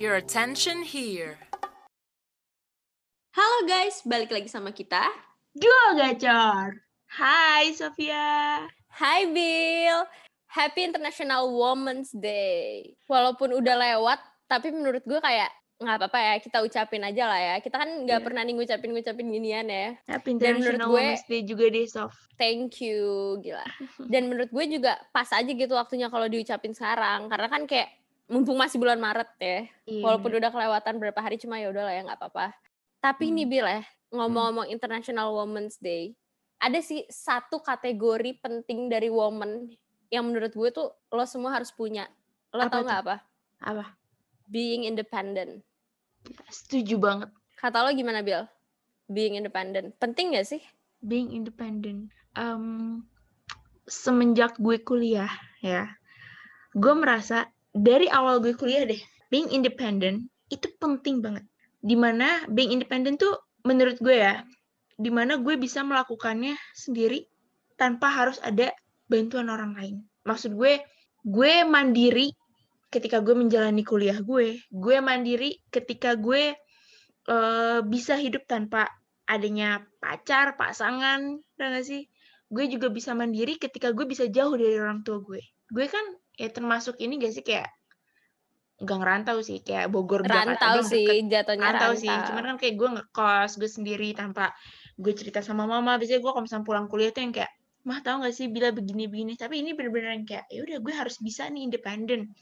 [0.00, 1.36] your attention here.
[3.30, 5.04] Halo guys, balik lagi sama kita.
[5.52, 6.80] Dua gacor.
[7.10, 8.64] Hai Sofia.
[8.90, 10.02] Hai Bill,
[10.48, 12.96] Happy International Women's Day.
[13.06, 15.50] Walaupun udah lewat, tapi menurut gue kayak
[15.80, 17.54] nggak apa-apa ya, kita ucapin aja lah ya.
[17.58, 18.26] Kita kan nggak Iya.
[18.26, 19.96] pernah nih ngucapin-ngucapin ginian ya.
[20.06, 22.12] Happy Dan menurut International gue- Women's Day juga deh, Sof.
[22.36, 23.00] Thank you,
[23.40, 23.64] gila.
[24.12, 27.28] Dan menurut gue juga pas aja gitu waktunya kalau diucapin sekarang.
[27.28, 27.88] Karena kan kayak
[28.30, 29.66] mumpung masih bulan Maret ya.
[29.90, 32.54] Iya, Walaupun udah kelewatan berapa hari cuma ya udahlah ya nggak apa-apa.
[33.02, 33.34] Tapi Hmm.
[33.42, 33.82] nih Bil ya,
[34.14, 36.14] ngomong-ngomong International Women's Day,
[36.62, 39.74] ada sih satu kategori penting dari woman
[40.14, 42.06] yang menurut gue tuh lo semua harus punya.
[42.54, 43.16] Lo Apa tau nggak apa?
[43.58, 43.84] Apa?
[44.46, 45.66] Being independent.
[46.46, 47.30] Setuju banget.
[47.58, 48.46] Kata lo gimana Bil?
[49.10, 49.98] Being independent.
[49.98, 50.62] Penting gak sih?
[51.02, 52.14] Being independent.
[52.38, 53.02] Um,
[53.90, 55.98] semenjak gue kuliah ya,
[56.76, 61.46] gue merasa dari awal gue kuliah deh, being independent itu penting banget.
[61.80, 64.42] Di mana being independent tuh menurut gue ya,
[65.00, 67.24] di mana gue bisa melakukannya sendiri
[67.80, 68.74] tanpa harus ada
[69.08, 69.96] bantuan orang lain.
[70.28, 70.84] Maksud gue,
[71.24, 72.28] gue mandiri
[72.92, 76.52] ketika gue menjalani kuliah gue, gue mandiri ketika gue
[77.30, 78.90] eh, bisa hidup tanpa
[79.30, 82.04] adanya pacar, pasangan, gak sih?
[82.50, 85.38] Gue juga bisa mandiri ketika gue bisa jauh dari orang tua gue.
[85.70, 86.02] Gue kan
[86.40, 87.68] ya termasuk ini gak sih kayak
[88.80, 91.28] nggak ngerantau sih kayak Bogor Jakarta Rantau doang sih, deket.
[91.28, 92.00] jatuhnya rantau rantau.
[92.00, 94.56] sih cuman kan kayak gue ngekos gue sendiri tanpa
[94.96, 97.52] gue cerita sama mama biasanya gue kalau misalnya pulang kuliah tuh yang kayak
[97.84, 100.94] mah tahu gak sih bila begini begini tapi ini bener-bener yang kayak ya udah gue
[100.96, 102.32] harus bisa nih independen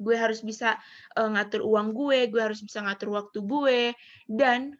[0.00, 0.80] gue harus bisa
[1.12, 3.80] eh, ngatur uang gue gue harus bisa ngatur waktu gue
[4.32, 4.72] dan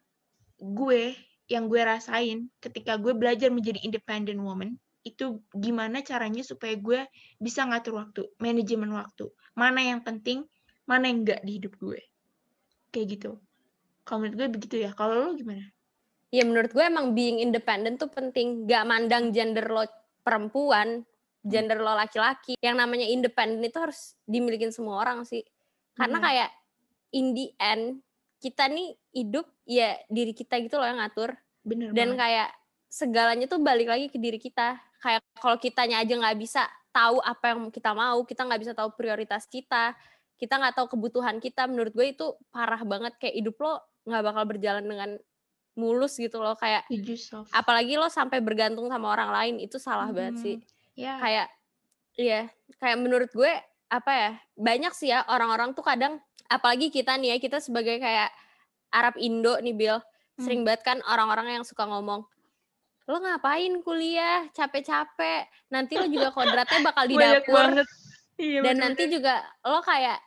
[0.64, 1.12] gue
[1.52, 7.06] yang gue rasain ketika gue belajar menjadi independent woman itu gimana caranya supaya gue
[7.42, 10.46] bisa ngatur waktu manajemen waktu mana yang penting
[10.86, 12.00] mana yang enggak di hidup gue
[12.94, 13.30] kayak gitu
[14.06, 15.66] kalau menurut gue begitu ya kalau lo gimana
[16.32, 18.64] Ya menurut gue emang being independent tuh penting.
[18.64, 19.84] Gak mandang gender lo
[20.24, 21.04] perempuan,
[21.44, 22.56] gender lo laki-laki.
[22.64, 25.44] Yang namanya independent itu harus dimilikin semua orang sih.
[25.92, 26.26] Karena Bener.
[26.32, 26.50] kayak
[27.12, 28.00] in the end,
[28.40, 31.36] kita nih hidup ya diri kita gitu loh yang ngatur.
[31.62, 32.20] bener Dan banget.
[32.24, 32.48] kayak
[32.88, 34.80] segalanya tuh balik lagi ke diri kita.
[35.02, 36.62] Kayak kalau kitanya aja nggak bisa
[36.94, 39.98] tahu apa yang kita mau, kita nggak bisa tahu prioritas kita,
[40.38, 41.66] kita nggak tahu kebutuhan kita.
[41.66, 43.18] Menurut gue itu parah banget.
[43.18, 45.10] Kayak hidup lo nggak bakal berjalan dengan
[45.74, 46.54] mulus gitu loh.
[46.54, 46.86] Kayak
[47.50, 50.56] apalagi lo sampai bergantung sama orang lain itu salah banget sih
[50.96, 51.48] ya kayak
[52.20, 52.40] iya
[52.76, 53.52] kayak menurut gue
[53.92, 58.32] apa ya banyak sih ya orang-orang tuh kadang apalagi kita nih ya kita sebagai kayak
[58.92, 59.98] Arab Indo nih Bill
[60.40, 62.24] sering banget kan orang-orang yang suka ngomong
[63.12, 64.48] lo ngapain kuliah?
[64.56, 65.68] Capek-capek.
[65.68, 67.84] Nanti lo juga kodratnya bakal di dapur.
[68.40, 70.18] iya, dan nanti juga lo kayak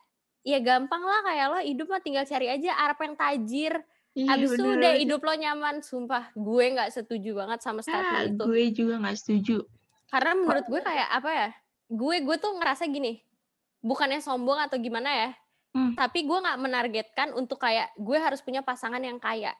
[0.46, 3.74] ya gampang lah kayak lo hidup mah tinggal cari aja Arab yang tajir.
[4.16, 8.40] Iya, Abis itu udah hidup lo nyaman, sumpah gue nggak setuju banget sama ah, statement
[8.40, 8.44] itu.
[8.48, 9.58] gue juga nggak setuju.
[10.08, 11.50] Karena menurut gue kayak apa ya?
[11.92, 13.20] Gue gue tuh ngerasa gini,
[13.84, 15.30] bukannya sombong atau gimana ya,
[15.76, 15.92] Hmm.
[15.92, 19.52] tapi gue nggak menargetkan untuk kayak gue harus punya pasangan yang kaya,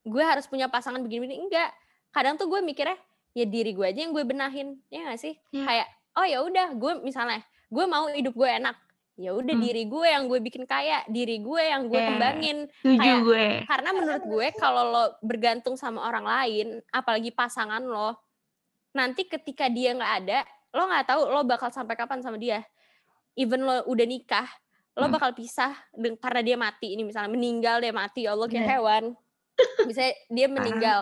[0.00, 1.68] gue harus punya pasangan begini-begini enggak.
[2.12, 2.96] Kadang tuh gue mikirnya
[3.32, 5.34] ya diri gue aja yang gue benahin, ya nggak sih?
[5.50, 5.64] Iya.
[5.64, 8.76] Kayak oh ya udah gue misalnya gue mau hidup gue enak,
[9.16, 9.64] ya udah Hmm.
[9.64, 12.08] diri gue yang gue bikin kaya, diri gue yang gue Iya.
[12.10, 12.58] kembangin.
[12.84, 18.20] Kayak- gue Karena menurut gue kalau lo bergantung sama orang lain, apalagi pasangan lo,
[18.92, 20.38] nanti ketika dia nggak ada,
[20.70, 22.60] lo nggak tahu lo bakal sampai kapan sama dia.
[23.32, 24.44] Even lo udah nikah,
[24.92, 25.16] lo Hmm.
[25.16, 25.72] bakal pisah
[26.20, 26.92] karena dia mati.
[26.92, 28.74] Ini misalnya meninggal dia mati, ya Allah kayak Bener.
[28.76, 29.04] hewan.
[29.88, 30.98] Misalnya dia meninggal,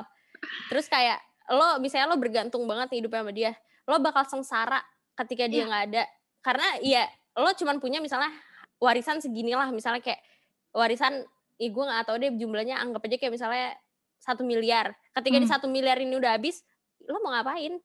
[0.67, 1.19] terus kayak
[1.49, 3.53] lo misalnya lo bergantung banget nih hidupnya sama dia,
[3.85, 4.81] lo bakal sengsara
[5.17, 5.67] ketika dia Iya.
[5.67, 6.03] nggak ada.
[6.41, 7.03] Karena ya
[7.35, 8.31] lo cuman punya misalnya
[8.77, 10.23] warisan segini lah, misalnya kayak
[10.71, 13.77] warisan ih gue nggak tahu deh jumlahnya anggap aja kayak misalnya
[14.17, 15.53] satu miliar ketika di Hmm.
[15.53, 16.65] satu miliar ini udah habis
[17.03, 17.77] lo mau ngapain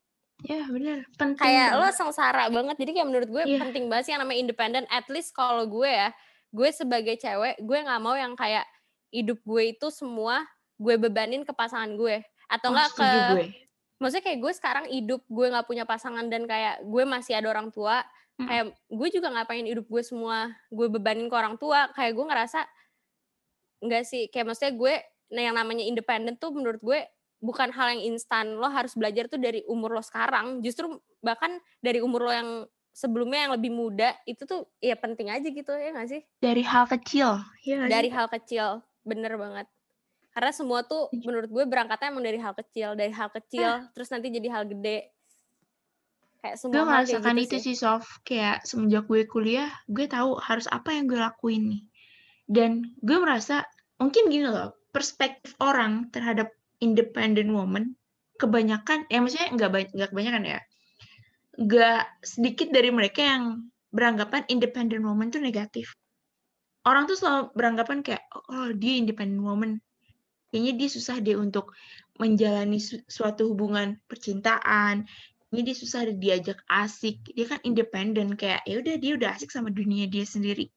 [0.41, 3.59] ya bener penting kayak lo sengsara banget jadi kayak menurut gue Iya.
[3.61, 6.11] penting banget sih yang namanya independen at least kalau gue ya
[6.49, 8.63] gue sebagai cewek gue nggak mau yang kayak
[9.09, 10.43] hidup gue itu semua
[10.75, 12.19] gue bebanin ke pasangan gue
[12.55, 13.45] atau Oh, enggak ke setuju gue.
[13.95, 17.69] maksudnya kayak gue sekarang hidup gue nggak punya pasangan dan kayak gue masih ada orang
[17.69, 18.03] tua
[18.35, 18.47] Mm.
[18.51, 21.87] kayak gue juga nggak pengen hidup gue semua gue bebanin ke orang tua.
[21.91, 22.59] Kayak gue ngerasa
[23.79, 24.93] nggak sih kayak maksudnya gue
[25.31, 26.99] nah yang namanya independen tuh menurut gue
[27.39, 28.59] bukan hal yang instan.
[28.59, 30.59] Lo harus belajar tuh dari umur lo sekarang.
[30.59, 32.49] Justru bahkan dari umur lo yang
[32.91, 36.21] sebelumnya yang lebih muda itu tuh ya penting aja gitu ya nggak sih?
[36.37, 38.15] Dari hal kecil ya dari sih?
[38.15, 38.67] hal kecil
[39.03, 39.67] bener banget
[40.35, 41.23] karena semua tuh Setuju.
[41.23, 45.15] menurut gue berangkatnya emang dari hal kecil dari hal kecil terus nanti jadi hal gede.
[46.43, 47.75] Kayak semua gue merasakan gitu itu sih.
[47.79, 48.03] Sof.
[48.27, 51.83] Kayak semenjak gue kuliah gue tahu harus apa yang gue lakuin nih.
[52.51, 53.63] Dan gue merasa
[53.95, 56.51] mungkin gini loh, perspektif orang terhadap
[56.83, 57.95] independent woman
[58.35, 60.59] kebanyakan ya maksudnya nggak banyak nggak kebanyakan ya
[61.55, 65.95] nggak sedikit dari mereka yang beranggapan independent woman tuh negatif.
[66.83, 69.79] Orang tuh selalu beranggapan kayak oh dia independent woman
[70.55, 71.75] kayaknya dia susah deh untuk
[72.15, 75.03] menjalani su suatu hubungan percintaan.
[75.51, 77.27] Ini dia susah deh diajak asik.
[77.35, 80.71] Dia kan independen kayak ya udah dia udah asik sama dunia dia sendiri.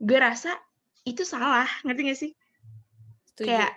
[0.00, 0.56] Gue rasa
[1.04, 2.32] itu salah ngerti gak sih?
[3.28, 3.52] Setuju.
[3.52, 3.72] kayak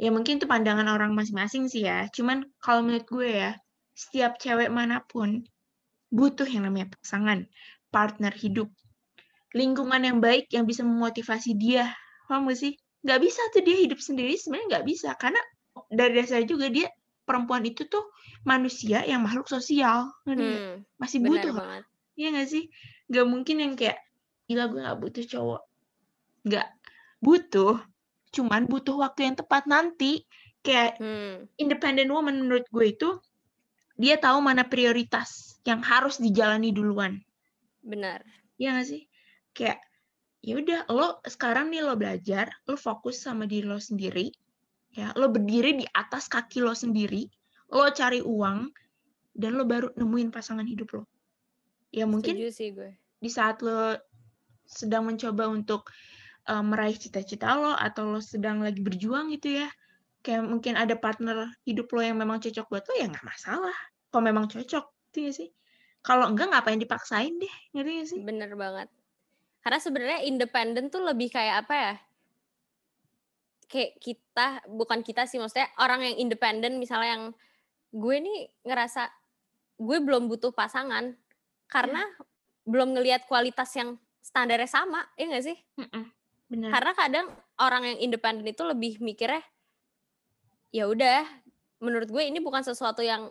[0.00, 2.08] ya mungkin itu pandangan orang masing-masing sih ya.
[2.08, 3.60] Cuman kalau menurut gue ya
[3.92, 5.44] setiap cewek mana pun
[6.08, 7.44] butuh yang namanya pasangan
[7.92, 8.72] partner hidup
[9.52, 11.92] lingkungan yang baik yang bisa memotivasi dia.
[12.24, 15.10] Paham gak sih nggak bisa tuh dia hidup sendiri sebenarnya nggak bisa.
[15.16, 15.40] Karena
[15.88, 16.88] dari dasar juga dia
[17.24, 18.10] perempuan itu tuh
[18.42, 20.10] manusia yang makhluk sosial.
[20.26, 21.54] Hmm, masih butuh.
[21.54, 21.84] banget.
[22.18, 22.64] Iya gak sih?
[23.06, 23.98] Nggak mungkin yang kayak
[24.50, 25.62] gila gue nggak butuh cowok.
[26.44, 26.68] Nggak.
[27.22, 27.76] Butuh
[28.30, 30.26] cuman butuh waktu yang tepat nanti.
[30.60, 31.48] Kayak hmm.
[31.56, 33.16] independent woman menurut gue itu
[33.96, 37.20] dia tahu mana prioritas yang harus dijalani duluan.
[37.80, 38.26] Benar.
[38.60, 39.02] Iya gak sih?
[39.56, 39.80] Kayak
[40.40, 44.32] ya udah lo sekarang nih lo belajar lo fokus sama diri lo sendiri
[44.96, 45.12] ya.
[45.16, 47.28] Lo berdiri di atas kaki lo sendiri
[47.70, 48.72] lo cari uang
[49.36, 51.02] dan lo baru nemuin pasangan hidup lo.
[51.92, 52.96] Ya mungkin sih gue.
[53.20, 53.98] di saat lo
[54.64, 55.90] sedang mencoba untuk
[56.48, 59.68] uh, meraih cita-cita lo atau lo sedang lagi berjuang gitu ya
[60.20, 63.76] kayak mungkin ada partner hidup lo yang memang cocok buat lo ya nggak masalah.
[64.10, 65.48] Kalau memang cocok gitu ya sih?
[66.00, 68.20] Kalau enggak ngapain dipaksain deh ngerti gak sih?
[68.24, 68.88] Bener banget
[69.60, 71.94] karena sebenarnya independen tuh lebih kayak apa ya
[73.70, 77.24] kayak kita bukan kita sih maksudnya orang yang independen misalnya yang
[77.94, 79.10] gue nih ngerasa
[79.80, 81.14] gue belum butuh pasangan
[81.70, 82.24] karena hmm.
[82.66, 86.20] belum ngelihat kualitas yang standarnya sama ya gak sih mm
[86.50, 86.66] Bener.
[86.74, 87.26] Karena kadang
[87.62, 89.38] orang yang independen itu lebih mikirnya
[90.74, 91.22] ya udah
[91.78, 93.30] menurut gue ini bukan sesuatu yang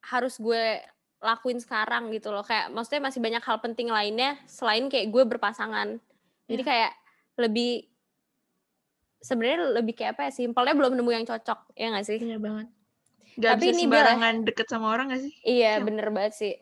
[0.00, 0.80] harus gue
[1.22, 2.42] lakuin sekarang gitu loh.
[2.42, 6.02] Kayak maksudnya masih banyak hal penting lainnya selain kayak gue berpasangan.
[6.50, 6.68] Jadi iya.
[6.68, 6.92] kayak
[7.38, 7.86] lebih
[9.22, 12.18] sebenarnya lebih kayak apa ya simpelnya belum nemu yang cocok ya gak sih?
[12.18, 12.68] Iya banget.
[13.38, 15.32] Gak Tapi bisa ini sembarangan dia, deket sama orang gak sih?
[15.46, 15.84] Iya ya.
[15.86, 16.54] bener banget sih.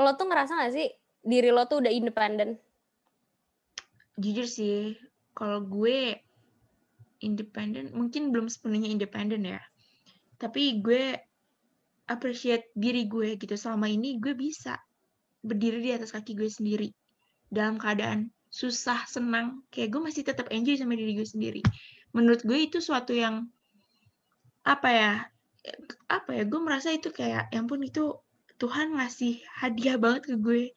[0.00, 0.88] Lo tuh ngerasa gak sih
[1.22, 2.58] diri lo tuh udah independen
[4.20, 4.98] jujur sih
[5.32, 6.20] kalau gue
[7.22, 9.62] independen mungkin belum sepenuhnya independen ya.
[10.36, 11.16] Tapi gue
[12.08, 13.54] appreciate diri gue gitu.
[13.54, 14.78] Selama ini gue bisa
[15.42, 16.88] berdiri di atas kaki gue sendiri.
[17.52, 21.62] Dalam keadaan susah senang kayak gue masih tetap enjoy sama diri gue sendiri.
[22.12, 23.48] Menurut gue itu suatu yang
[24.62, 25.12] apa ya
[26.06, 28.18] apa ya gue merasa itu kayak yang pun itu
[28.58, 30.70] Tuhan ngasih hadiah banget ke gue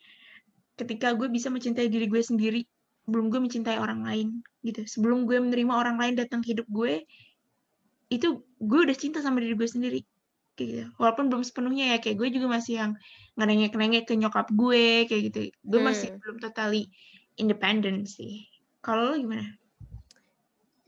[0.77, 2.65] ketika gue bisa mencintai diri gue sendiri
[3.05, 4.27] sebelum gue mencintai orang lain
[4.65, 4.81] gitu.
[4.87, 7.05] Sebelum gue menerima orang lain datang hidup gue
[8.09, 9.99] itu gue udah cinta sama diri gue sendiri
[10.55, 12.91] kayak gitu walaupun belum sepenuhnya ya kayak gue juga masih yang
[13.35, 15.87] ngerengek-ngerengek ke nyokap gue kayak gitu gue hmm.
[15.87, 16.89] masih belum totally
[17.35, 18.47] independent sih
[18.79, 19.55] kalau lo gimana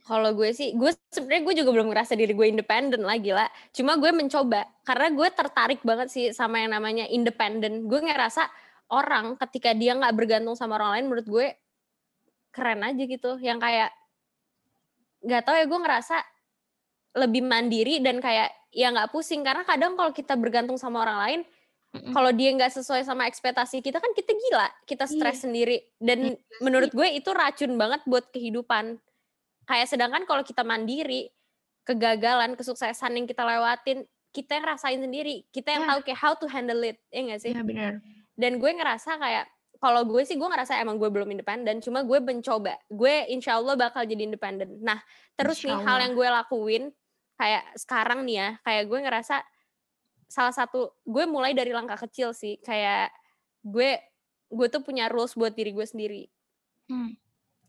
[0.08, 3.52] kalau gue sih, gue sebenarnya gue juga belum ngerasa diri gue independen lagi lah.
[3.76, 7.92] Cuma gue mencoba karena gue tertarik banget sih sama yang namanya independen.
[7.92, 8.48] Gue ngerasa
[8.88, 11.48] orang ketika dia nggak bergantung sama orang lain, menurut gue
[12.56, 13.92] keren aja gitu yang kayak
[15.28, 16.18] nggak tahu ya gue ngerasa
[17.20, 18.48] lebih mandiri dan kayak
[18.78, 21.40] ya nggak pusing karena kadang kalau kita bergantung sama orang lain
[21.98, 22.14] mm-hmm.
[22.14, 25.14] kalau dia nggak sesuai sama ekspektasi kita kan kita gila kita iya.
[25.18, 25.44] stres yeah.
[25.50, 26.62] sendiri dan yeah.
[26.62, 29.02] menurut gue itu racun banget buat kehidupan
[29.66, 31.34] kayak sedangkan kalau kita mandiri
[31.82, 35.92] kegagalan kesuksesan yang kita lewatin kita yang rasain sendiri kita yang yeah.
[35.98, 37.94] tahu kayak how to handle it ya nggak sih yeah, benar
[38.38, 39.50] dan gue ngerasa kayak
[39.82, 43.74] kalau gue sih gue ngerasa emang gue belum independen cuma gue mencoba gue insya Allah
[43.74, 45.02] bakal jadi independen nah
[45.34, 46.84] terus nih hal yang gue lakuin
[47.38, 49.36] kayak sekarang nih ya kayak gue ngerasa
[50.28, 53.14] salah satu gue mulai dari langkah kecil sih kayak
[53.64, 53.96] gue
[54.52, 56.24] gue tuh punya rules buat diri gue sendiri
[56.92, 57.16] hmm.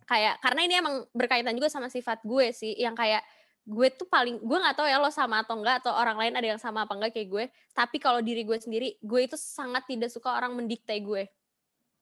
[0.08, 3.22] kayak karena ini emang berkaitan juga sama sifat gue sih yang kayak
[3.68, 6.48] gue tuh paling gue nggak tahu ya lo sama atau enggak atau orang lain ada
[6.56, 7.44] yang sama apa enggak kayak gue
[7.76, 11.28] tapi kalau diri gue sendiri gue itu sangat tidak suka orang mendikte gue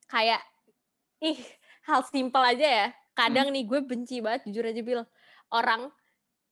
[0.07, 0.39] kayak
[1.19, 1.35] ih
[1.91, 2.87] hal simpel aja ya
[3.19, 3.55] kadang hmm.
[3.59, 5.03] nih gue benci banget jujur aja bil
[5.51, 5.91] orang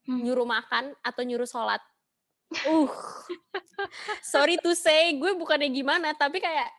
[0.09, 0.21] hmm.
[0.25, 1.81] nyuruh makan atau nyuruh sholat
[2.55, 2.91] uh
[4.33, 6.71] sorry to say gue bukannya gimana tapi kayak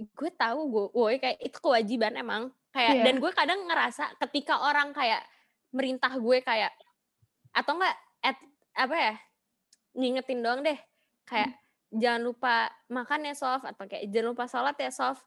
[0.00, 3.04] gue tahu gue woi kayak itu kewajiban emang kayak yeah.
[3.04, 5.20] dan gue kadang ngerasa ketika orang kayak
[5.74, 6.72] merintah gue kayak
[7.52, 8.36] atau enggak at,
[8.78, 9.14] apa ya
[9.98, 10.78] ngingetin doang deh
[11.26, 11.98] kayak hmm.
[11.98, 12.54] jangan lupa
[12.88, 15.26] makan ya soft atau kayak jangan lupa sholat ya soft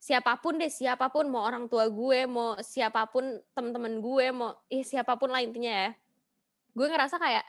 [0.00, 4.56] siapa pun deh siapa pun mau orang tua gue mau siapa pun teman-teman gue mau
[4.72, 5.90] eh siapa pun lah intinya ya
[6.74, 7.44] gue ngerasa kayak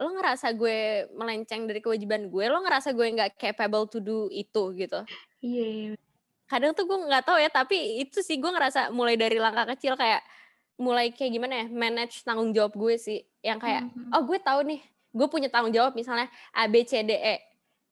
[0.00, 4.72] lo ngerasa gue melenceng dari kewajiban gue lo ngerasa gue nggak capable to do itu
[4.72, 5.00] gitu.
[5.44, 5.98] Iya yeah.
[6.48, 9.94] kadang tuh gue nggak tahu ya tapi itu sih gue ngerasa mulai dari langkah kecil
[9.94, 10.24] kayak
[10.80, 13.20] mulai kayak gimana ya manage tanggung jawab gue sih.
[13.44, 14.14] Yang kayak mm -hmm.
[14.16, 14.80] oh gue tahu nih
[15.10, 17.36] gue punya tanggung jawab misalnya A B C D E.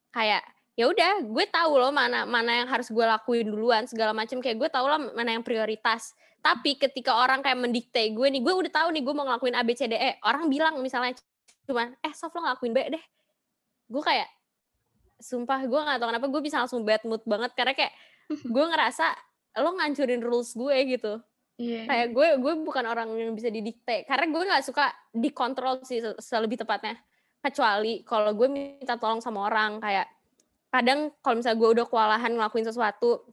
[0.09, 0.43] Kayak
[0.79, 4.57] ya udah gue tahu loh mana mana yang harus gue lakuin duluan segala macam kayak
[4.57, 8.73] gue tahu lah mana yang prioritas tapi ketika orang kayak mendikte gue nih gue udah
[8.73, 10.17] tahu nih gue mau ngelakuin A B C D E.
[10.23, 11.19] Orang bilang misalnya
[11.67, 13.05] cuma eh soft lo ngelakuin B deh.
[13.91, 14.29] Gue kayak
[15.19, 17.51] sumpah gue gak tau kenapa gue bisa langsung bad mood banget.
[17.59, 17.93] Karena kayak
[18.55, 19.07] gue ngerasa
[19.59, 21.15] lo ngancurin rules gue gitu.
[21.59, 21.91] Yeah.
[21.91, 24.07] kayak gue gue bukan orang yang bisa didikte.
[24.07, 26.95] Karena gue nggak suka dikontrol sih selebih tepatnya.
[27.43, 30.07] Kecuali kalau gue minta tolong sama orang kayak
[30.71, 33.27] kadang kalau misalnya gue udah kewalahan ngelakuin sesuatu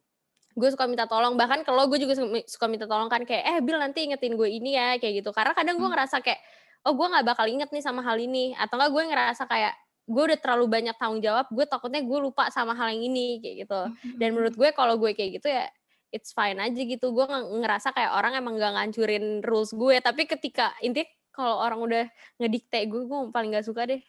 [0.56, 1.36] gue suka minta tolong.
[1.36, 2.16] Bahkan kalau gue juga
[2.48, 5.36] suka minta tolong kan kayak eh Bill nanti ingetin gue ini ya kayak gitu.
[5.36, 5.94] Karena kadang gue hmm.
[5.94, 6.40] ngerasa kayak
[6.88, 8.56] oh gue nggak bakal inget nih sama hal ini.
[8.56, 9.74] Atau enggak gue ngerasa kayak
[10.06, 13.56] gue udah terlalu banyak tanggung jawab gue takutnya gue lupa sama hal yang ini kayak
[13.68, 13.82] gitu.
[13.84, 15.68] Hmm, dan hmm, menurut gue kalau gue kayak gitu ya
[16.16, 17.12] it's fine aja gitu.
[17.12, 20.00] Gue ngerasa kayak orang emang gak ngancurin rules gue.
[20.00, 22.06] Tapi ketika intinya kalau orang udah
[22.40, 24.00] ngedikte gue gue paling gak suka deh.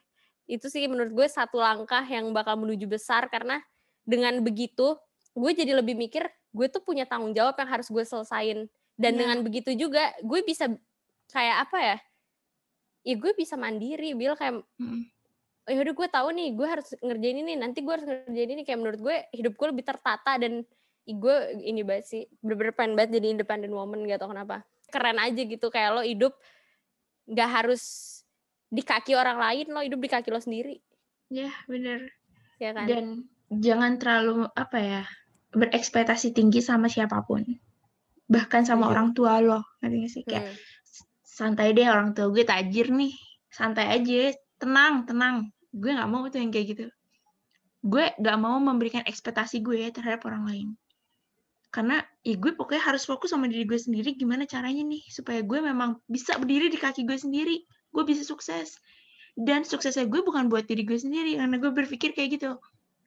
[0.46, 3.26] Itu sih menurut gue satu langkah yang bakal menuju besar.
[3.26, 3.58] Karena
[4.06, 4.94] dengan begitu
[5.36, 6.24] gue jadi lebih mikir
[6.56, 8.64] gue tuh punya tanggung jawab yang harus gue selesain.
[8.96, 9.18] Dan ya.
[9.28, 10.72] dengan begitu juga gue bisa
[11.28, 11.96] kayak apa ya
[13.06, 15.02] ya gue bisa mandiri bil kayak hmm.
[15.68, 18.62] ya udah gue tahu nih gue harus ngerjain ini nanti gue harus ngerjain ini.
[18.64, 20.64] Kayak menurut gue hidup gue lebih tertata dan
[21.06, 24.64] gue ini banget sih bener-bener pengen banget jadi independent woman gak tau kenapa.
[24.88, 26.32] Keren aja gitu kayak lo hidup
[27.26, 27.82] nggak harus
[28.70, 30.80] di kaki orang lain lo hidup di kaki lo sendiri.
[31.28, 32.08] Ya bener.
[32.56, 32.86] Ya kan?
[32.88, 33.06] Dan
[33.52, 35.02] jangan terlalu apa ya
[35.54, 37.44] berekspektasi tinggi sama siapa pun.
[38.26, 38.90] Bahkan sama iya.
[38.96, 40.22] orang tua lo ngerti sih?
[40.26, 40.58] Kayak hmm.
[41.22, 43.14] santai deh orang tua gue tajir nih.
[43.52, 45.36] Santai aja tenang tenang.
[45.70, 46.86] Gue nggak mau tuh yang kayak gitu.
[47.86, 50.68] Gue nggak mau memberikan ekspektasi gue terhadap orang lain.
[51.70, 55.58] Karena ya gue pokoknya harus fokus sama diri gue sendiri gimana caranya nih supaya gue
[55.60, 57.62] memang bisa berdiri di kaki gue sendiri.
[57.94, 58.74] Gue bisa sukses.
[59.36, 62.56] Dan suksesnya gue bukan buat diri gue sendiri karena gue berpikir kayak gitu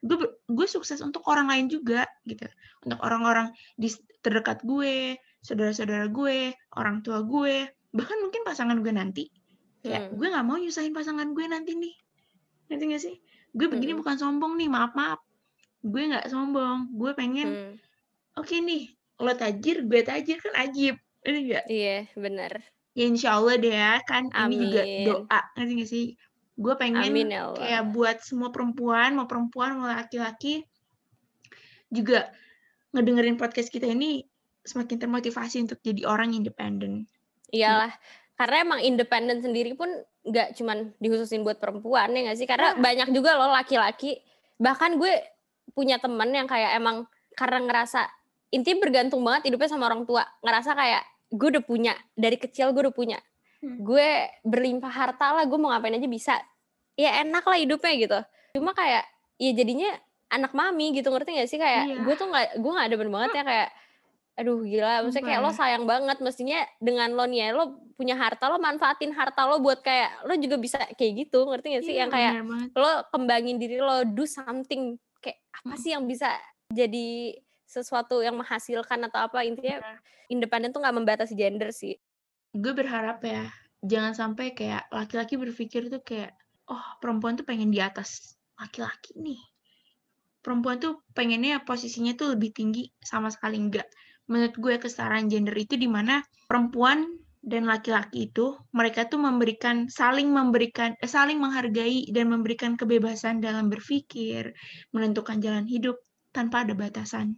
[0.00, 0.16] gue
[0.48, 2.48] gue sukses untuk orang lain juga gitu.
[2.84, 3.92] Untuk orang-orang di
[4.24, 9.24] terdekat gue saudara-saudara gue orang tua gue bahkan mungkin pasangan gue nanti.
[9.84, 10.16] Ya hmm.
[10.16, 11.94] gue nggak mau nyusahin pasangan gue nanti nih.
[12.70, 13.16] Nanti gak sih?
[13.52, 14.00] Gue begini hmm.
[14.04, 15.20] bukan sombong nih maaf maaf.
[15.84, 17.74] Gue nggak sombong gue pengen hmm.
[18.36, 20.96] oke okay nih lo tajir gue tajir kan ajib.
[21.20, 24.26] Ini enggak iya benar Ya insya Allah deh ya, kan?
[24.34, 26.06] Ini juga doa, ngerti gak sih?
[26.60, 30.68] Gue pengen Amin ya kayak buat semua perempuan, mau perempuan, mau laki-laki,
[31.88, 32.28] juga
[32.92, 34.28] ngedengerin podcast kita ini
[34.60, 37.08] semakin termotivasi untuk jadi orang independen.
[37.48, 37.96] Iyalah,
[38.36, 39.88] karena emang independen sendiri pun
[40.20, 42.44] nggak cuman dihususin buat perempuan ya nggak sih?
[42.44, 42.84] Karena nah.
[42.84, 44.20] banyak juga loh laki-laki,
[44.60, 45.16] bahkan gue
[45.72, 48.04] punya temen yang kayak emang karena ngerasa
[48.52, 52.90] intinya bergantung banget hidupnya sama orang tua, ngerasa kayak gue udah punya dari kecil gue
[52.90, 53.18] udah punya
[53.62, 53.86] hmm.
[53.86, 54.10] gue
[54.42, 56.34] berlimpah harta lah gue mau ngapain aja bisa
[57.00, 58.18] ya enak lah hidupnya gitu.
[58.60, 59.08] Cuma kayak
[59.40, 59.90] ya jadinya
[60.30, 61.58] anak mami gitu ngerti gak sih?
[61.58, 61.96] Kayak iya.
[62.04, 63.68] gue tuh nggak gue nggak ada bener banget ya kayak
[64.40, 64.94] aduh gila.
[65.04, 67.64] Maksudnya kayak lo sayang banget mestinya dengan lo nih ya lo
[67.96, 71.84] punya harta lo manfaatin harta lo buat kayak lo juga bisa kayak gitu ngerti gak
[71.88, 71.94] sih?
[71.96, 72.32] Iya, yang kayak
[72.76, 76.36] lo kembangin diri lo do something kayak apa sih yang bisa
[76.70, 79.46] jadi sesuatu yang menghasilkan atau apa?
[79.46, 79.96] Intinya ya.
[80.30, 81.98] independen tuh nggak membatasi gender sih.
[82.50, 83.46] Gue berharap ya
[83.80, 86.36] jangan sampai kayak laki-laki berpikir tuh kayak
[86.70, 89.40] oh perempuan tuh pengen di atas laki-laki nih.
[90.40, 93.90] Perempuan tuh pengennya posisinya tuh lebih tinggi sama sekali enggak.
[94.30, 97.04] Menurut gue kesetaraan gender itu di mana perempuan
[97.44, 103.68] dan laki-laki itu mereka tuh memberikan saling memberikan eh, saling menghargai dan memberikan kebebasan dalam
[103.68, 104.54] berpikir,
[104.94, 106.00] menentukan jalan hidup
[106.32, 107.36] tanpa ada batasan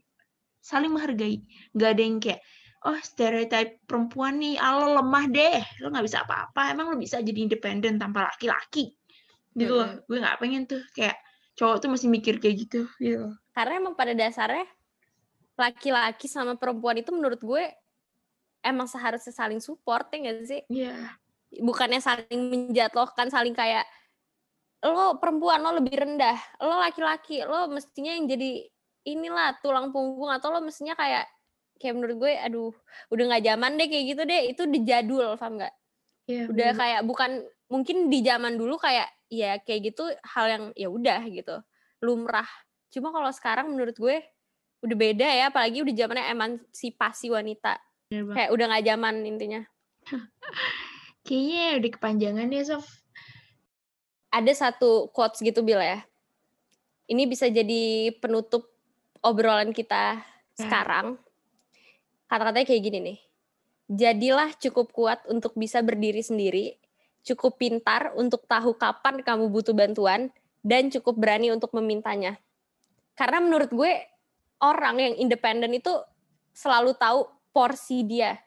[0.62, 1.42] saling menghargai
[1.74, 2.40] nggak ada yang kayak
[2.86, 7.18] oh stereotip perempuan nih ah, lo lemah deh lo nggak bisa apa-apa emang lo bisa
[7.18, 8.94] jadi independen tanpa laki-laki
[9.56, 9.90] gitu loh.
[10.08, 11.16] Gue nggak pengen tuh kayak
[11.56, 14.64] cowok tuh masih mikir kayak gitu gitu karena emang pada dasarnya
[15.56, 17.64] laki-laki sama perempuan itu menurut gue
[18.64, 20.62] emang seharusnya saling support ya gak sih?
[20.72, 20.96] Iya.
[20.96, 21.60] Yeah.
[21.60, 23.84] bukannya saling menjatuhkan saling kayak
[24.80, 28.72] lo perempuan lo lebih rendah lo laki-laki lo mestinya yang jadi
[29.04, 31.28] inilah tulang punggung atau lo mestinya kayak
[31.76, 32.72] kayak menurut gue aduh
[33.12, 34.42] udah nggak zaman deh kayak gitu deh.
[34.48, 35.74] Itu dijadul paham nggak?
[36.30, 36.78] Ya, udah bener.
[36.78, 37.30] kayak bukan
[37.66, 40.04] mungkin di zaman dulu kayak ya kayak gitu
[40.36, 41.56] hal yang ya udah gitu.
[42.04, 42.48] Lumrah.
[42.92, 44.20] Cuma kalau sekarang menurut gue
[44.84, 47.80] udah beda ya apalagi udah zamannya emansipasi wanita.
[48.12, 49.62] Kayak udah nggak zaman intinya.
[51.24, 52.86] Kayaknya udah kepanjangan ya Sof.
[54.28, 56.04] Ada satu quotes gitu Bil ya.
[57.08, 58.68] Ini bisa jadi penutup
[59.24, 60.20] obrolan kita
[60.52, 60.68] Ya.
[60.68, 61.16] sekarang.
[62.28, 63.18] Kata-katanya kayak gini nih.
[63.88, 66.76] Jadilah cukup kuat untuk bisa berdiri sendiri
[67.22, 70.30] cukup pintar untuk tahu kapan kamu butuh bantuan
[70.62, 72.38] dan cukup berani untuk memintanya
[73.12, 73.92] karena menurut gue
[74.62, 75.92] orang yang independen itu
[76.56, 78.40] selalu tahu porsi dia.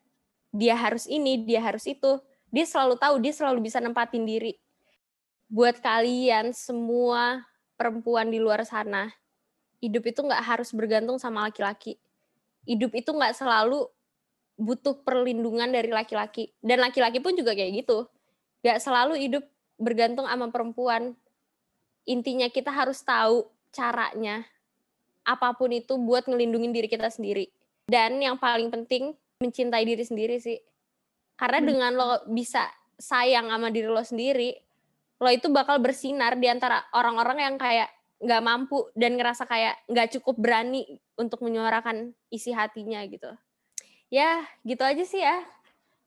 [0.55, 2.17] Dia harus ini, dia harus itu.
[2.49, 4.55] Dia selalu tahu, dia selalu bisa nempatin diri.
[5.51, 7.43] Buat kalian semua
[7.75, 9.11] perempuan di luar sana,
[9.83, 11.99] hidup itu nggak harus bergantung sama laki-laki.
[12.65, 13.85] Hidup itu nggak selalu
[14.55, 16.55] butuh perlindungan dari laki-laki.
[16.63, 18.07] Dan laki-laki pun juga kayak gitu.
[18.65, 19.45] Nggak selalu hidup
[19.77, 21.13] bergantung sama perempuan.
[22.09, 24.41] Intinya kita harus tahu caranya
[25.21, 27.53] apa pun itu buat ngelindungin diri kita sendiri.
[27.85, 30.57] Dan yang paling penting mencintai diri sendiri sih.
[31.37, 31.67] Karena Hmm.
[31.69, 32.65] dengan lo bisa
[32.97, 34.57] sayang sama diri lo sendiri,
[35.21, 40.09] lo itu bakal bersinar di antara orang-orang yang kayak nggak mampu dan ngerasa kayak nggak
[40.17, 40.87] cukup berani
[41.21, 43.29] untuk menyuarakan isi hatinya gitu.
[44.09, 45.45] Ya, gitu aja sih ya.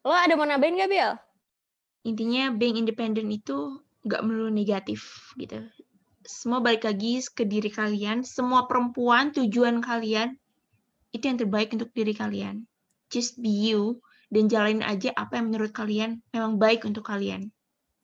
[0.02, 1.12] Lo ada mau nambahin gak, Bill?
[2.06, 5.66] Intinya being independent itu nggak melulu negatif gitu
[6.28, 10.36] semua balik lagi ke diri kalian semua perempuan tujuan kalian
[11.10, 12.68] itu yang terbaik untuk diri kalian
[13.08, 17.48] just be you dan jalanin aja apa yang menurut kalian memang baik untuk kalian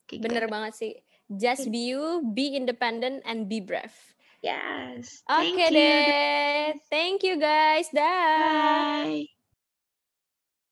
[0.05, 0.25] Kayak gitu.
[0.29, 0.93] Bener banget sih.
[1.25, 3.97] Just be you, be independent, and be brave.
[4.45, 6.77] yes Oke you deh.
[6.93, 7.89] Thank you guys.
[7.89, 9.09] Dah.
[9.09, 9.25] bye